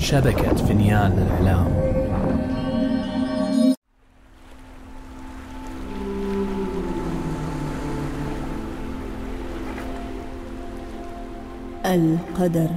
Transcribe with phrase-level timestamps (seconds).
[0.00, 1.66] شبكة فنيان الإعلام
[11.86, 12.68] القدر.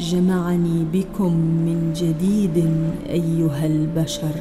[0.00, 2.70] جمعني بكم من جديد
[3.10, 4.34] أيها البشر.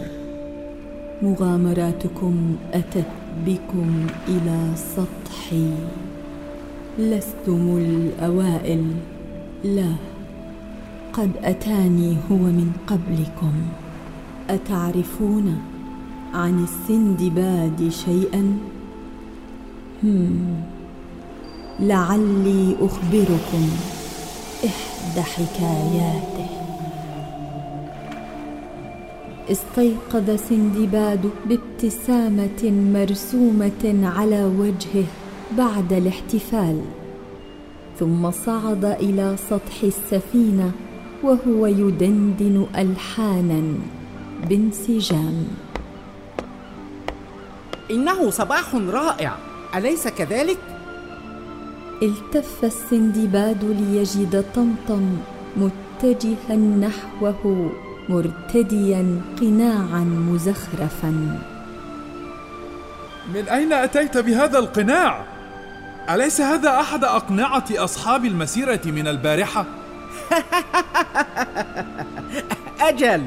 [1.22, 3.12] مغامراتكم أتت
[3.46, 5.72] بكم إلى سطحي.
[7.00, 8.86] لستم الأوائل.
[9.64, 9.92] لا
[11.14, 13.54] قد أتاني هو من قبلكم.
[14.50, 15.62] أتعرفون
[16.34, 18.58] عن السندباد شيئا؟
[20.04, 20.56] هم
[21.80, 23.70] لعلي أخبركم
[24.66, 26.48] إحدى حكاياته.
[29.52, 35.06] استيقظ سندباد بابتسامة مرسومة على وجهه
[35.58, 36.82] بعد الاحتفال
[38.00, 40.72] ثم صعد إلى سطح السفينة
[41.24, 43.64] وهو يدندن ألحانا
[44.50, 45.48] بانسجام.
[47.92, 49.36] إنه صباح رائع.
[49.76, 50.58] أليس كذلك؟
[52.04, 55.18] التف السندباد ليجد طمطم
[55.58, 57.72] متجها نحوه
[58.10, 61.40] مرتديا قناعا مزخرفا.
[63.34, 65.26] من أين أتيت بهذا القناع؟
[66.10, 69.66] أليس هذا أحد أقنعة أصحاب المسيرة من البارحة؟
[72.82, 73.26] أجل.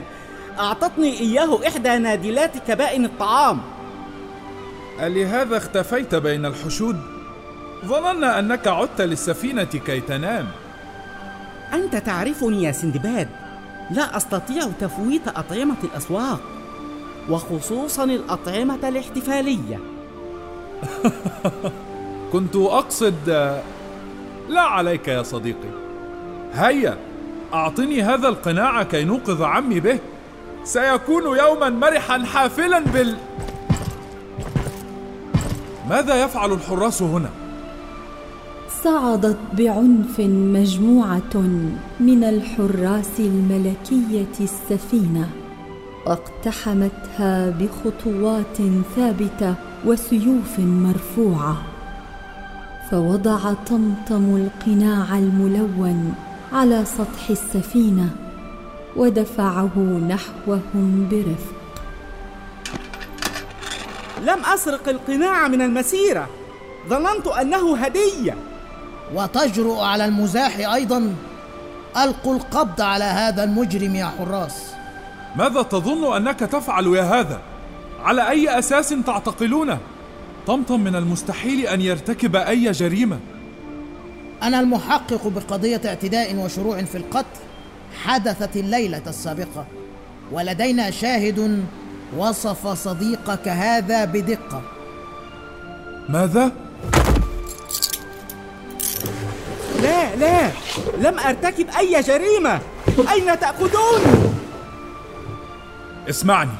[0.58, 3.60] أعطتني إياه إحدى نادلات كبائن الطعام.
[5.00, 7.00] ألهذا اختفيت بين الحشود؟
[7.84, 10.48] ظننا أنك عدت للسفينة كي تنام.
[11.72, 13.28] أنت تعرفني يا سندباد.
[13.90, 16.40] لا أستطيع تفويت أطعمة الأسواق
[17.30, 19.80] وخصوصا الأطعمة الاحتفالية.
[22.32, 23.28] كنت أقصد
[24.48, 25.83] لا عليك يا صديقي.
[26.54, 26.98] هيا
[27.54, 29.98] أعطني هذا القناع كي نوقظ عمي به.
[30.64, 33.16] سيكون يوما مرحا حافلا بال.
[35.90, 37.30] ماذا يفعل الحراس هنا؟
[38.84, 41.36] صعدت بعنف مجموعة
[42.00, 45.28] من الحراس الملكية السفينة
[46.06, 48.56] واقتحمتها بخطوات
[48.96, 49.54] ثابتة
[49.86, 51.56] وسيوف مرفوعة
[52.90, 56.14] فوضع طمطم القناع الملون
[56.54, 58.10] على سطح السفينة
[58.96, 59.78] ودفعه
[60.08, 61.84] نحوهم برفق.
[64.22, 66.28] لم أسرق القناع من المسيرة.
[66.88, 68.36] ظننت أنه هدية.
[69.14, 71.14] وتجرؤ على المزاح أيضا.
[71.96, 74.74] ألقوا القبض على هذا المجرم يا حراس.
[75.36, 77.40] ماذا تظن أنك تفعل يا هذا؟
[78.04, 79.78] على أي أساس تعتقلونه؟
[80.46, 83.18] طمطم من المستحيل أن يرتكب أي جريمة.
[84.44, 87.40] أنا المحقق بقضية اعتداء وشروع في القتل
[88.04, 89.66] حدثت الليلة السابقة
[90.32, 91.64] ولدينا شاهد
[92.16, 94.62] وصف صديقك هذا بدقة.
[96.08, 96.52] ماذا؟
[99.82, 100.50] لا لا
[100.98, 102.60] لم أرتكب أي جريمة.
[103.12, 104.32] أين تاخذوني
[106.10, 106.50] اسمعني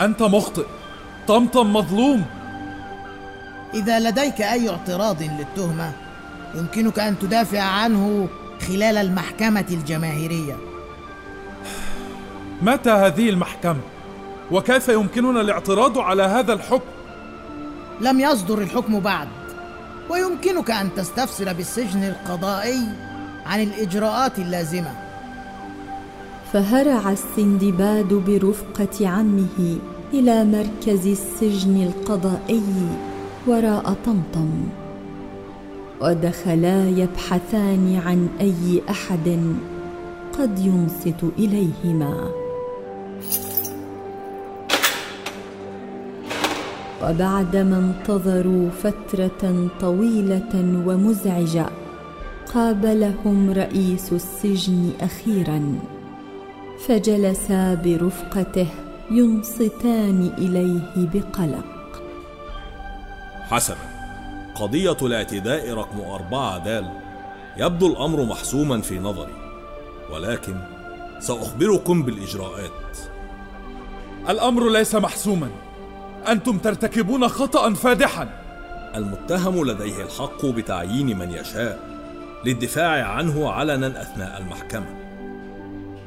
[0.00, 0.66] أنت مخطئ
[1.28, 2.24] طمطم مظلوم.
[3.74, 5.92] إذا لديك أي اعتراض للتهمة
[6.56, 8.28] يمكنك أن تدافع عنه
[8.68, 10.56] خلال المحكمة الجماهيرية.
[12.62, 13.80] متى هذه المحكمة؟
[14.50, 16.90] وكيف يمكننا الاعتراض على هذا الحكم؟
[18.00, 19.28] لم يصدر الحكم بعد
[20.10, 22.88] ويمكنك أن تستفسر بالسجن القضائي
[23.46, 24.94] عن الإجراءات اللازمة.
[26.52, 29.78] فهرع السندباد برفقة عمه
[30.14, 32.62] إلى مركز السجن القضائي
[33.46, 34.85] وراء طمطم.
[36.00, 39.56] ودخلا يبحثان عن أي أحد
[40.38, 42.30] قد ينصت إليهما.
[47.02, 51.66] وبعدما انتظروا فترة طويلة ومزعجة
[52.54, 55.78] قابلهم رئيس السجن أخيرا.
[56.88, 58.66] فجلسا برفقته
[59.10, 62.02] ينصتان إليه بقلق.
[63.50, 63.95] حسنا
[64.56, 66.90] قضية الاعتداء رقم أربعة دال.
[67.56, 69.34] يبدو الأمر محسوما في نظري
[70.12, 70.56] ولكن
[71.18, 72.98] سأخبركم بالإجراءات.
[74.28, 75.50] الأمر ليس محسوما.
[76.28, 78.28] أنتم ترتكبون خطأ فادحا.
[78.94, 81.80] المتهم لديه الحق بتعيين من يشاء
[82.44, 85.06] للدفاع عنه علنا أثناء المحكمة.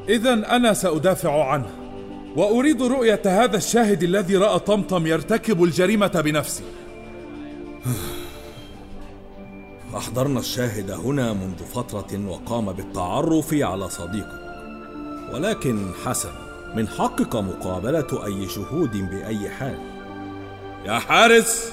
[0.09, 1.69] اذا أنا سأدافع عنه
[2.35, 6.63] وأريد رؤية هذا الشاهد الذي رأى طمطم يرتكب الجريمة بنفسه
[9.97, 14.41] أحضرنا الشاهد هنا منذ فترة وقام بالتعرف على صديقك
[15.33, 16.29] ولكن حسن
[16.75, 19.79] من حقك مقابلة أي شهود بأي حال.
[20.85, 21.71] يا حارس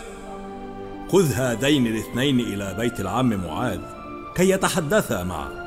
[1.09, 3.81] خذ هذين الاثنين إلى بيت العم معاذ
[4.35, 5.67] كي يتحدثا معا.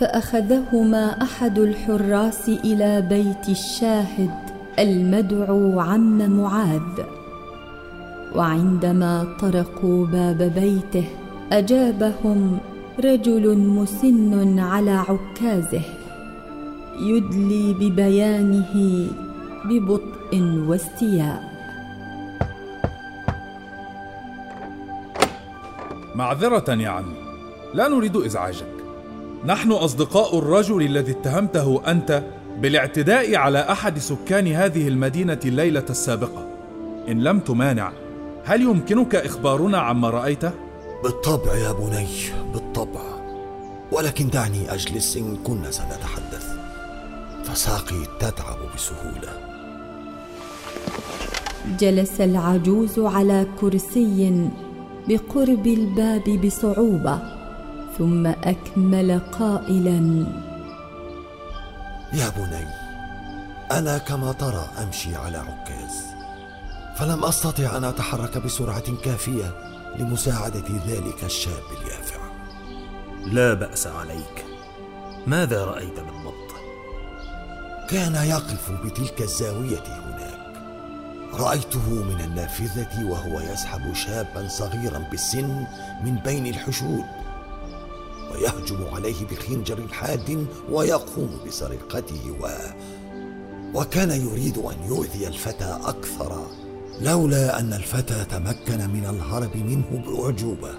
[0.00, 4.34] فأخذهما أحد الحراس إلى بيت الشاهد
[4.78, 7.17] المدعو عم معاذ.
[8.34, 11.04] وعندما طرقوا باب بيته
[11.52, 12.58] أجابهم
[13.04, 15.82] رجل مسن على عكازه
[17.00, 19.06] يدلي ببيانه
[19.64, 21.42] ببطء واستياء.
[26.14, 27.16] معذرة يا عمي
[27.74, 28.66] لا نريد إزعاجك.
[29.46, 32.22] نحن أصدقاء الرجل الذي اتهمته أنت
[32.60, 36.46] بالاعتداء على أحد سكان هذه المدينة الليلة السابقة.
[37.08, 37.92] إن لم تمانع
[38.48, 40.50] هل يمكنك إخبارنا عما رأيته؟
[41.04, 42.08] بالطبع يا بني
[42.52, 43.00] بالطبع.
[43.92, 46.46] ولكن دعني أجلس إن كنا سنتحدث.
[47.44, 49.32] فساقي تتعب بسهولة.
[51.78, 54.48] جلس العجوز على كرسي
[55.08, 57.18] بقرب الباب بصعوبة
[57.98, 60.26] ثم أكمل قائلا.
[62.12, 62.66] يا بني
[63.72, 66.17] أنا كما ترى أمشي على عكاز.
[66.98, 69.54] فلم أستطع أن أتحرك بسرعة كافية
[69.96, 72.20] لمساعدة ذلك الشاب اليافع.
[73.24, 74.44] لا بأس عليك.
[75.26, 76.48] ماذا رأيت بالضبط؟
[77.90, 80.62] كان يقف بتلك الزاوية هناك.
[81.34, 85.66] رأيته من النافذة وهو يسحب شابا صغيرا بالسن
[86.04, 87.04] من بين الحشود.
[88.32, 92.48] ويهجم عليه بخنجر حاد ويقوم بسرقته و
[93.74, 96.46] وكان يريد أن يؤذي الفتى أكثر.
[97.00, 100.70] لولا أن الفتى تمكن من الهرب منه بأعجوبة.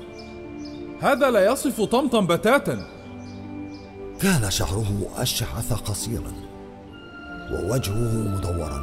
[1.02, 2.88] هذا لا يصف طمطم بتاتا.
[4.22, 6.32] كان شعره أشعث قصيرا
[7.52, 8.82] ووجهه مدورا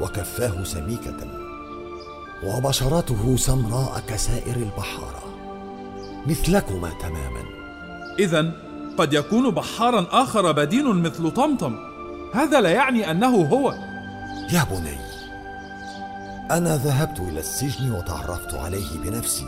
[0.00, 1.16] وكفاه سميكة
[2.44, 5.22] وبشرته سمراء كسائر البحارة.
[6.26, 7.42] مثلكما تماما.
[8.18, 8.52] إذا
[8.98, 11.76] قد يكون بحارا آخر بدين مثل طمطم.
[12.34, 13.74] هذا لا يعني أنه هو.
[14.52, 15.11] يا بني
[16.52, 19.46] أنا ذهبت إلى السجن وتعرفت عليه بنفسي.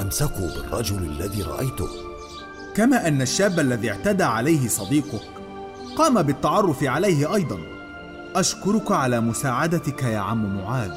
[0.00, 1.88] أمسكوا بالرجل الذي رأيته.
[2.74, 5.22] كما أن الشاب الذي اعتدى عليه صديقك
[5.96, 7.58] قام بالتعرف عليه أيضا.
[8.34, 10.92] أشكرك على مساعدتك يا عم معاذ.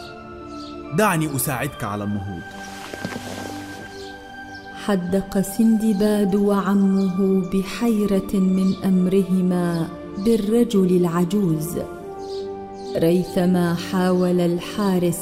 [0.93, 2.41] دعني أساعدك على النهوض.
[4.85, 9.87] حدق سندباد وعمه بحيرة من أمرهما
[10.17, 11.77] بالرجل العجوز.
[12.95, 15.19] ريثما حاول الحارس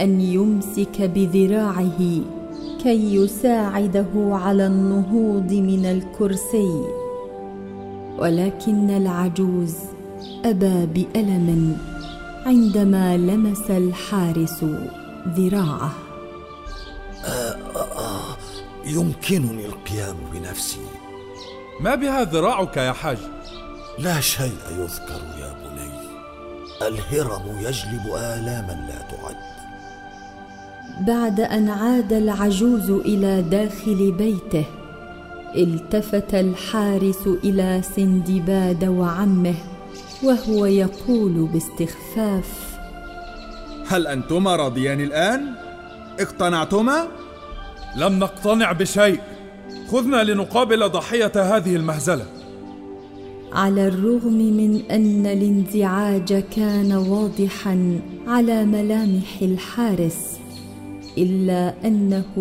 [0.00, 1.98] أن يمسك بذراعه
[2.82, 6.82] كي يساعده على النهوض من الكرسي.
[8.18, 9.74] ولكن العجوز
[10.44, 11.76] أبى بألم
[12.46, 14.64] عندما لمس الحارس
[15.28, 15.92] ذراعه.
[18.86, 20.86] يمكنني القيام بنفسي.
[21.80, 23.18] ما بها ذراعك يا حاج؟
[23.98, 25.61] لا شيء يذكر يا بني
[26.88, 29.36] الهرم يجلب آلاما لا تعد
[31.00, 34.64] بعد أن عاد العجوز إلى داخل بيته
[35.56, 39.54] التفت الحارس إلى سندباد وعمه
[40.22, 42.78] وهو يقول باستخفاف
[43.88, 45.54] هل أنتما راضيان الآن؟
[46.20, 47.08] اقتنعتما؟
[47.96, 49.20] لم نقتنع بشيء
[49.90, 52.41] خذنا لنقابل ضحية هذه المهزلة
[53.54, 60.38] على الرغم من أن الانزعاج كان واضحا على ملامح الحارس
[61.18, 62.32] إلا أنه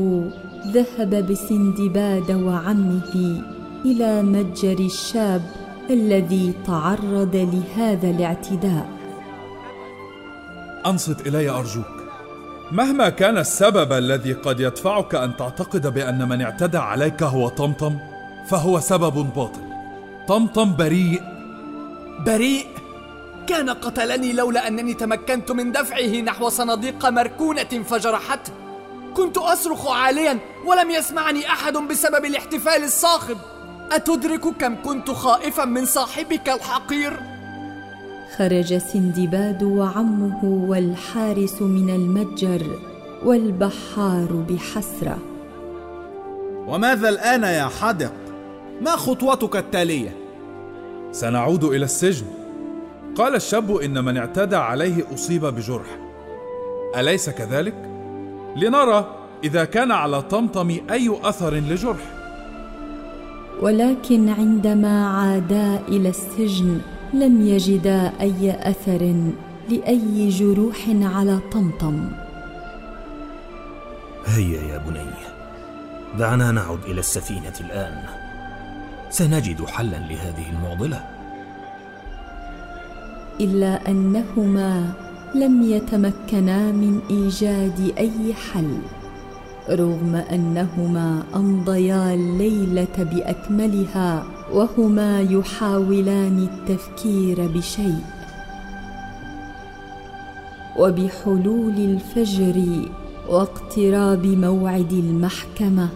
[0.68, 3.44] ذهب بسندباد وعمه
[3.86, 5.41] إلى متجر الشاب
[5.89, 8.89] الذي تعرض لهذا الاعتداء.
[10.86, 12.01] أنصت إلي أرجوك
[12.72, 17.98] مهما كان السبب الذي قد يدفعك أن تعتقد بأن من اعتدى عليك هو طمطم
[18.48, 19.70] فهو سبب باطل.
[20.27, 21.21] طمطم بريء.
[22.25, 22.67] بريء؟
[23.47, 28.53] كان قتلني لولا أنني تمكنت من دفعه نحو صناديق مركونة فجرحته.
[29.13, 33.37] كنت أصرخ عاليا ولم يسمعني أحد بسبب الاحتفال الصاخب.
[33.91, 37.19] أتدرك كم كنت خائفا من صاحبك الحقير؟
[38.37, 42.79] خرج سندباد وعمه والحارس من المتجر
[43.25, 45.17] والبحار بحسرة.
[46.67, 48.13] وماذا الآن يا حدق؟
[48.81, 50.17] ما خطوتك التالية؟
[51.11, 52.25] سنعود إلى السجن.
[53.15, 56.00] قال الشاب إن من اعتدى عليه أصيب بجرح.
[56.97, 57.75] أليس كذلك؟
[58.55, 62.21] لنرى إذا كان على طمطم أي أثر لجرح.
[63.61, 66.81] ولكن عندما عادا إلى السجن
[67.13, 69.15] لم يجدا أي أثر
[69.69, 72.09] لأي جروح على طمطم.
[74.25, 75.11] هيا يا بني
[76.19, 78.20] دعنا نعد إلى السفينة الآن.
[79.12, 81.03] سنجد حلا لهذه المعضلة.
[83.39, 84.94] إلا أنهما
[85.36, 88.77] لم يتمكنا من إيجاد أي حل
[89.70, 98.03] رغم أنهما أمضيا الليلة بأكملها وهما يحاولان التفكير بشيء.
[100.80, 102.86] وبحلول الفجر
[103.30, 105.89] واقتراب موعد المحكمة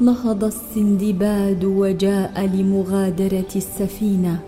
[0.00, 4.40] نهض السندباد وجاء لمغادرة السفينة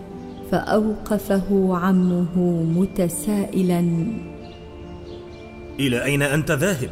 [0.51, 4.07] فأوقفه عمه متسائلا.
[5.79, 6.89] إلى أين أنت ذاهب؟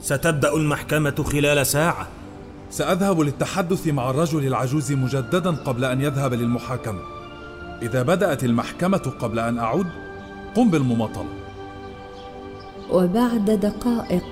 [0.00, 2.08] ستبدأ المحكمة خلال ساعة.
[2.70, 7.00] سأذهب للتحدث مع الرجل العجوز مجددا قبل أن يذهب للمحاكمه
[7.82, 9.86] إذا بدأت المحكمة قبل أن اعود
[10.56, 11.28] قم بالمماطلة.
[12.90, 14.24] وبعد دقائق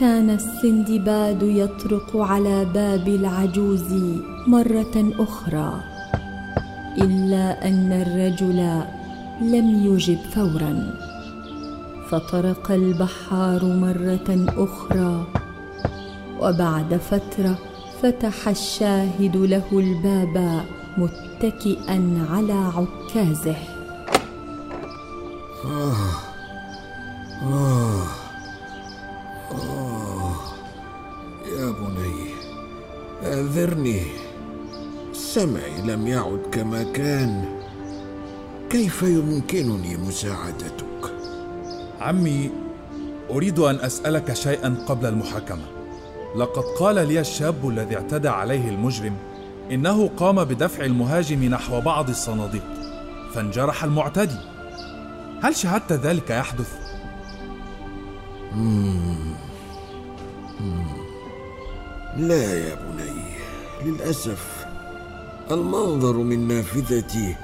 [0.00, 3.92] كان السندباد يطرق على باب العجوز
[4.46, 5.80] مرة أخرى
[6.98, 8.60] إلا أن الرجل
[9.40, 10.94] لم يجب فورا.
[12.10, 15.24] فطرق البحار مرة أخرى
[16.40, 17.58] وبعد فترة
[18.02, 20.64] فتح الشاهد له الباب
[20.98, 23.56] متكئا على عكازه.
[25.64, 25.97] آه.
[33.68, 34.02] اعذرني
[35.12, 37.44] سمعي لم يعد كما كان.
[38.70, 41.12] كيف يمكنني مساعدتك؟
[42.00, 42.50] عمي
[43.30, 45.64] أريد أن أسألك شيئا قبل المحاكمة.
[46.36, 49.16] لقد قال لي الشاب الذي اعتدى عليه المجرم
[49.70, 52.64] إنه قام بدفع المهاجم نحو بعض الصناديق
[53.34, 54.40] فانجرح المعتدي.
[55.42, 56.72] هل شاهدت ذلك يحدث؟
[58.54, 59.34] مم.
[60.60, 60.86] مم.
[62.16, 63.37] لا يا بني.
[63.84, 64.66] للأسف
[65.50, 67.36] المنظر من نافذتي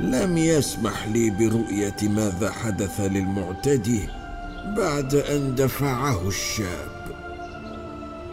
[0.00, 4.08] لم يسمح لي برؤية ماذا حدث للمعتدي
[4.76, 6.96] بعد أن دفعه الشاب.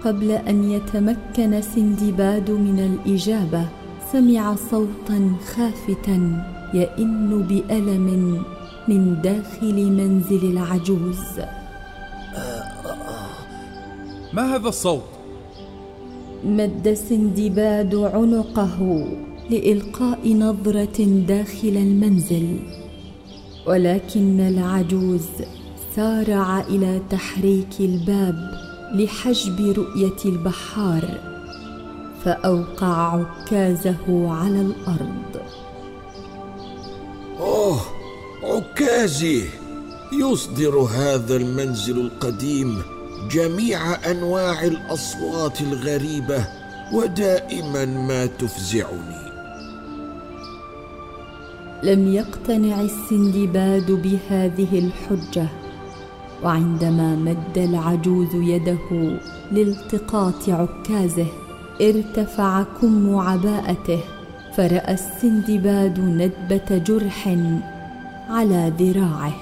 [0.06, 3.68] قبل أن يتمكن سندباد من الإجابة
[4.12, 6.44] سمع صوتا خافتا
[6.74, 8.44] يئن بألم
[8.88, 11.40] من داخل منزل العجوز.
[14.34, 15.13] ما هذا الصوت؟
[16.46, 19.08] مد سندباد عنقه
[19.50, 22.60] لإلقاء نظرة داخل المنزل
[23.68, 25.26] ولكن العجوز
[25.96, 28.36] سارع إلى تحريك الباب
[28.96, 31.34] لحجب رؤية البحار
[32.24, 35.42] فأوقع عكازه على الأرض.
[37.40, 37.80] أوه
[38.44, 39.44] عكازي!
[40.14, 42.82] يصدر هذا المنزل القديم
[43.32, 46.46] جميع أنواع الأصوات الغريبة
[46.94, 49.24] ودائما ما تفزعني.
[51.84, 55.48] لم يقتنع السندباد بهذه الحجة
[56.44, 59.20] وعندما مد العجوز يده
[59.52, 61.28] لالتقاط عكازه
[61.82, 64.00] ارتفع كم عباءته
[64.58, 67.38] فرأى السندباد ندبة جرح
[68.30, 69.34] على ذراعه.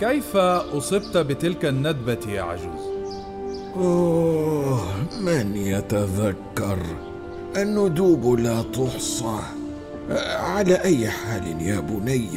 [0.00, 2.82] كيف أصبت بتلك الندبة يا عجوز؟
[3.76, 4.80] أوه
[5.20, 6.78] من يتذكر؟
[7.56, 9.38] الندوب لا تحصى.
[10.38, 12.28] على أي حال يا بني؟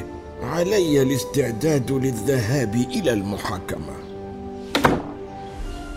[0.43, 3.93] علي الاستعداد للذهاب إلى المحاكمة.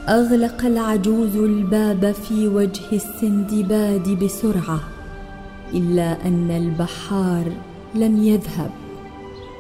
[0.09, 4.81] أغلق العجوز الباب في وجه السندباد بسرعة
[5.75, 7.53] إلا أن البحار
[7.95, 8.71] لم يذهب.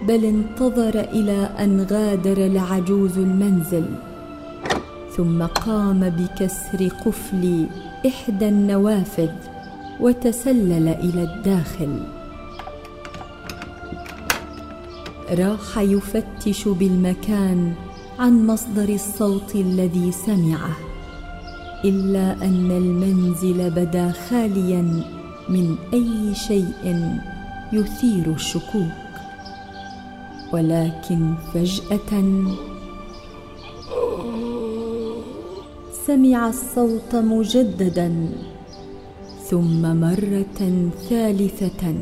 [0.09, 3.85] بل انتظر إلى أن غادر العجوز المنزل
[5.16, 7.66] ثم قام بكسر قفل
[8.06, 9.30] إحدى النوافذ
[10.00, 12.02] وتسلل إلى الداخل.
[15.30, 17.73] راح يفتش بالمكان
[18.18, 20.76] عن مصدر الصوت الذي سمعه
[21.85, 25.02] إلا أن المنزل بدا خاليا
[25.49, 27.18] من أي شيء
[27.73, 29.01] يثير الشكوك.
[30.52, 32.12] ولكن فجأة
[36.06, 38.28] سمع الصوت مجددا
[39.49, 41.94] ثم مرة ثالثة.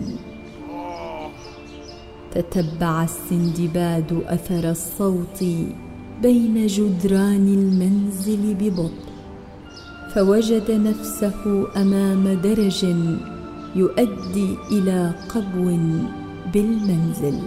[2.35, 5.45] تتبع السندباد أثر الصوت
[6.23, 9.11] بين جدران المنزل ببطء
[10.15, 12.87] فوجد نفسه أمام درج
[13.77, 15.67] يؤدي إلى قبو
[16.53, 17.39] بالمنزل.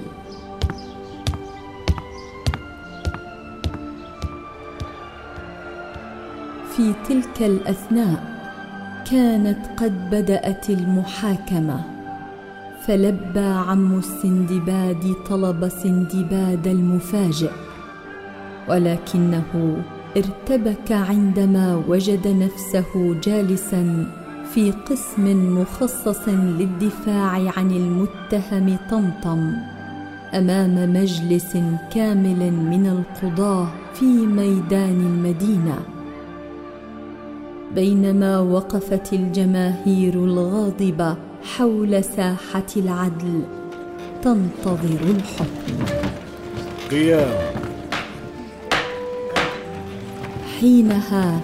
[6.78, 8.24] في تلك الأثناء
[9.12, 11.84] كانت قد بدأت المحاكمة
[12.82, 17.52] فلبى عم السندباد طلب سندباد المفاجئ
[18.70, 19.78] ولكنه
[20.18, 24.06] ارتبك عندما وجد نفسه جالسا
[24.54, 29.54] في قسم مخصص للدفاع عن المتهم طمطم
[30.34, 31.58] أمام مجلس
[31.92, 35.93] كامل من القضاة في ميدان المدينة.
[37.76, 43.42] بينما وقفت الجماهير الغاضبة حول ساحة العدل
[44.24, 45.86] تنتظر الحكم.
[46.92, 47.54] قيام.
[50.60, 51.42] حينها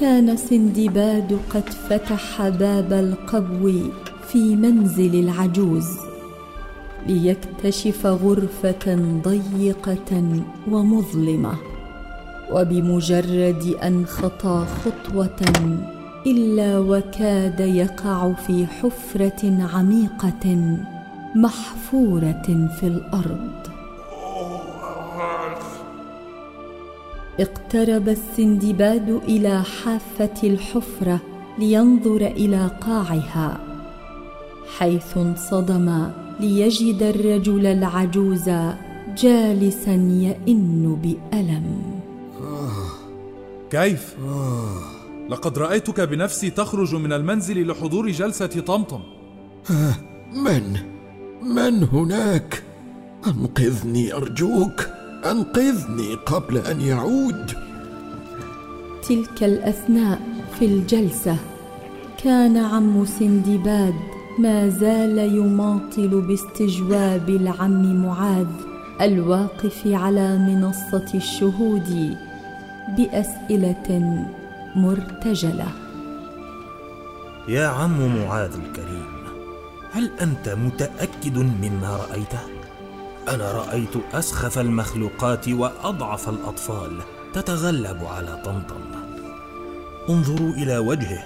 [0.00, 3.72] كان سندباد قد فتح باب القبو
[4.28, 5.88] في منزل العجوز
[7.06, 11.69] ليكتشف غرفة ضيقة ومظلمة.
[12.52, 15.40] وبمجرد أن خطى خطوة
[16.26, 20.76] إلا وكاد يقع في حفرة عميقة
[21.34, 23.50] محفورة في الأرض.
[27.40, 31.20] اقترب السندباد إلى حافة الحفرة
[31.58, 33.60] لينظر إلى قاعها
[34.78, 38.50] حيث انصدم ليجد الرجل العجوز
[39.16, 41.89] جالسا يئن بألم.
[43.70, 44.16] كيف؟
[45.28, 49.00] لقد رأيتك بنفسي تخرج من المنزل لحضور جلسة طمطم.
[50.32, 50.76] من؟
[51.42, 52.62] من هناك؟
[53.26, 54.86] أنقذني أرجوك.
[55.30, 57.50] أنقذني قبل أن يعود.
[59.08, 60.20] تلك الأثناء
[60.58, 61.36] في الجلسة
[62.24, 63.94] كان عم سندباد
[64.38, 68.46] ما زال يماطل باستجواب العم معاذ
[69.00, 72.16] الواقف على منصة الشهود.
[72.96, 74.24] بأسئلة
[74.76, 75.68] مرتجلة.
[77.48, 79.10] يا عم معاذ الكريم
[79.92, 82.40] هل أنت متأكد مما رأيته؟
[83.28, 87.00] أنا رأيت أسخف المخلوقات وأضعف الأطفال
[87.34, 88.80] تتغلب على طمطم.
[90.08, 91.24] انظروا إلى وجهه.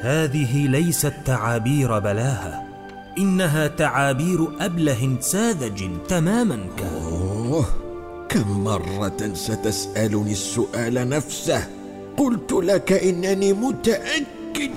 [0.00, 2.62] هذه ليست تعابير بلاهه
[3.18, 6.58] إنها تعابير أبله ساذج تماما.
[6.78, 7.89] كان أوه.
[8.30, 11.68] كم مرة ستسألني السؤال نفسه
[12.16, 14.70] قلت لك إنني متأكد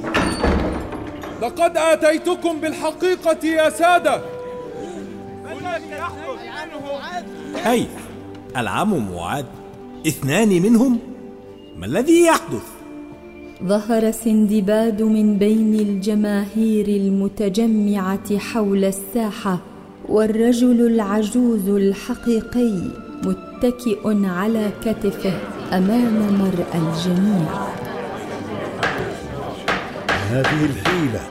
[1.41, 4.21] لقد آتيتكم بالحقيقة يا سادة
[7.63, 7.87] كيف؟
[8.57, 9.45] العم معاذ
[10.07, 10.99] اثنان منهم؟
[11.77, 12.67] ما الذي يحدث؟
[13.63, 19.59] ظهر سندباد من بين الجماهير المتجمعة حول الساحة
[20.09, 25.33] والرجل العجوز الحقيقي متكئ على كتفه
[25.73, 27.67] أمام مرأى الجميع.
[30.29, 31.21] هذه الحيلة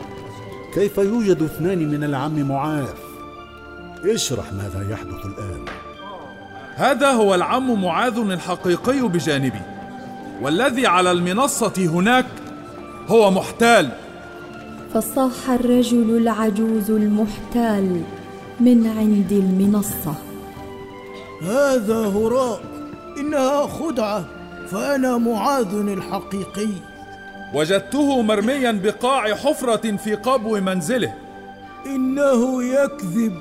[0.74, 2.88] كيف يوجد اثنان من العم معاذ؟
[4.04, 5.64] اشرح ماذا يحدث الآن.
[6.74, 9.62] هذا هو العم معاذ الحقيقي بجانبي.
[10.42, 12.26] والذي على المنصة هناك
[13.08, 13.88] هو محتال.
[14.94, 18.02] فصاح الرجل العجوز المحتال
[18.60, 20.14] من عند المنصة.
[21.42, 22.60] هذا هراء
[23.18, 24.24] إنها خدعة
[24.70, 26.68] فأنا معاذ الحقيقي.
[27.54, 31.14] وجدته مرميا بقاع حفرة في قبو منزله.
[31.86, 33.34] إنه يكذب.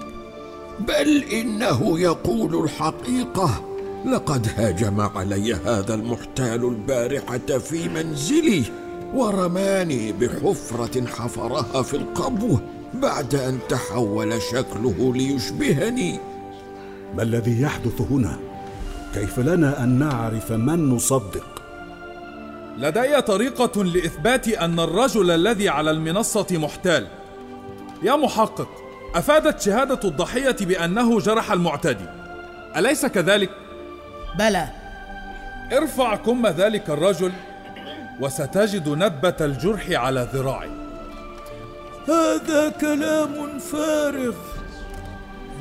[0.80, 3.66] بل إنه يقول الحقيقة.
[4.06, 8.64] لقد هاجم علي هذا المحتال البارحة في منزلي
[9.14, 12.58] ورماني بحفرة حفرها في القبو
[12.94, 16.31] بعد أن تحول شكله ليشبهني.
[17.15, 18.39] ما الذي يحدث هنا؟
[19.13, 21.45] كيف لنا أن نعرف من نصدق؟
[22.78, 27.08] لدي طريقة لإثبات أن الرجل الذي على المنصة محتال.
[28.04, 28.69] يا محقق
[29.15, 32.06] أفادت شهادة الضحية بأنه جرح المعتدي.
[32.76, 33.50] أليس كذلك؟
[34.39, 34.67] بلى.
[35.74, 37.32] ارفع كم ذلك الرجل
[38.21, 40.71] وستجد ندبة الجرح على ذراعي
[42.08, 44.36] هذا كلام فارغ.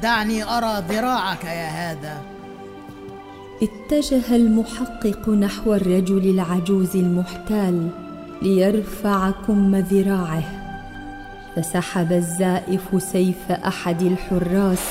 [0.02, 2.22] دعني أرى ذراعك يا هذا.
[3.62, 7.88] اتجه المحقق نحو الرجل العجوز المحتال
[8.42, 10.42] ليرفع كم ذراعه.
[11.56, 14.88] فسحب الزائف سيف أحد الحراس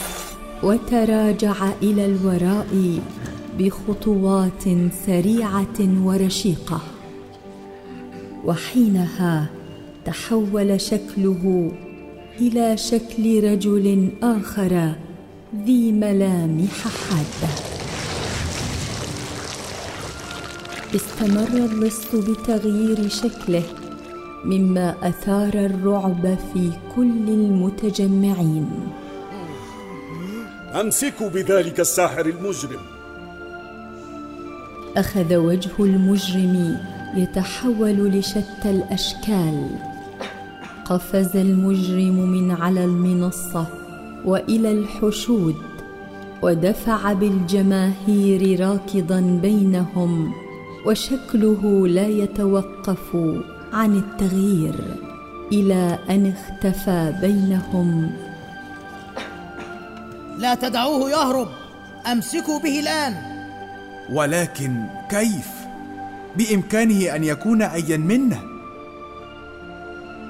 [0.64, 3.00] وتراجع إلى الوراء
[3.60, 4.64] بخطوات
[5.06, 6.82] سريعة ورشيقة.
[8.46, 9.46] وحينها
[10.06, 11.72] تحول شكله
[12.42, 14.94] إلى شكل رجل آخر
[15.66, 17.54] ذي ملامح حادة.
[20.96, 23.64] استمر اللص بتغيير شكله
[24.46, 28.70] مما أثار الرعب في كل المتجمعين.
[30.82, 32.80] أمسكوا بذلك الساحر المجرم.
[34.98, 36.78] أخذ وجه المجرم
[37.16, 39.70] يتحول لشتى الأشكال.
[40.90, 43.66] قفز المجرم من على المنصة
[44.26, 45.56] وإلى الحشود
[46.42, 50.34] ودفع بالجماهير راكضا بينهم
[50.86, 53.16] وشكله لا يتوقف
[53.74, 54.76] عن التغيير
[55.52, 58.12] إلى أن اختفى بينهم.
[60.38, 61.48] لا تدعوه يهرب
[62.12, 63.14] أمسكوا به الآن.
[64.14, 65.50] ولكن كيف؟
[66.38, 68.49] بإمكانه أن يكون ايا منا.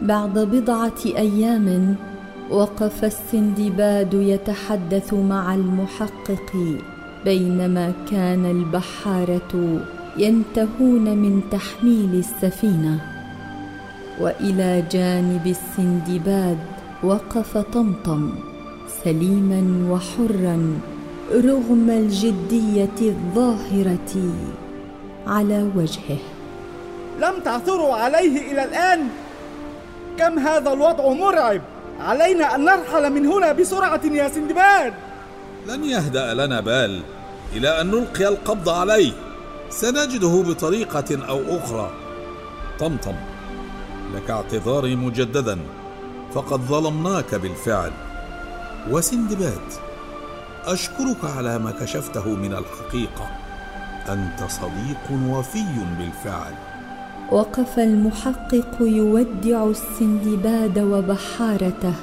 [0.01, 1.95] بعد بضعة أيام
[2.49, 6.77] وقف السندباد يتحدث مع المحقق
[7.25, 9.79] بينما كان البحارة
[10.17, 12.99] ينتهون من تحميل السفينة.
[14.19, 16.57] وإلى جانب السندباد
[17.03, 18.29] وقف طمطم
[19.03, 20.79] سليما وحرا
[21.33, 24.33] رغم الجدية الظاهرة
[25.27, 26.19] على وجهه.
[27.21, 28.99] لم تعثروا عليه إلى الآن؟
[30.19, 31.61] كم هذا الوضع مرعب.
[31.99, 34.93] علينا أن نرحل من هنا بسرعة يا سندباد.
[35.67, 37.01] لن يهدأ لنا بال
[37.53, 39.11] إلى أن نلقي القبض عليه.
[39.69, 41.91] سنجده بطريقة أو أخرى.
[42.79, 43.15] طمطم
[44.15, 45.59] لك اعتذاري مجددا.
[46.33, 47.91] فقد ظلمناك بالفعل.
[48.91, 49.67] وسندباد
[50.65, 53.29] أشكرك على ما كشفته من الحقيقة.
[54.09, 55.63] أنت صديق وفي
[55.99, 56.53] بالفعل.
[57.31, 61.93] وقف المحقق يودع السندباد وبحارته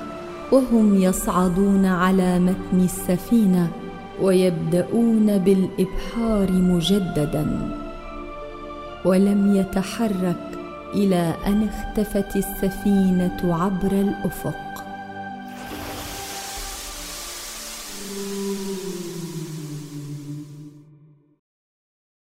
[0.52, 3.70] وهم يصعدون على متن السفينة
[4.22, 7.46] ويبدأون بالإبحار مجددا.
[9.04, 10.46] ولم يتحرك
[10.94, 14.65] إلى أن اختفت السفينة عبر الأفق.